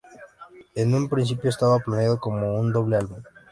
[0.73, 3.21] En un principio, estaba planeado como un doble álbum.